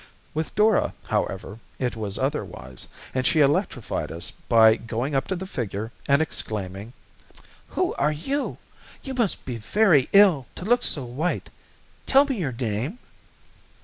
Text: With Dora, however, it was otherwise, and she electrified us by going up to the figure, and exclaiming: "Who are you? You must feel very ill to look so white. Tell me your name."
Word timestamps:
With 0.33 0.55
Dora, 0.55 0.95
however, 1.09 1.59
it 1.77 1.95
was 1.95 2.17
otherwise, 2.17 2.87
and 3.13 3.23
she 3.23 3.39
electrified 3.39 4.11
us 4.11 4.31
by 4.31 4.75
going 4.75 5.13
up 5.13 5.27
to 5.27 5.35
the 5.35 5.45
figure, 5.45 5.91
and 6.07 6.23
exclaiming: 6.23 6.93
"Who 7.67 7.93
are 7.99 8.11
you? 8.11 8.57
You 9.03 9.13
must 9.13 9.43
feel 9.43 9.59
very 9.59 10.09
ill 10.11 10.47
to 10.55 10.65
look 10.65 10.81
so 10.81 11.05
white. 11.05 11.51
Tell 12.07 12.25
me 12.25 12.39
your 12.39 12.51
name." 12.51 12.97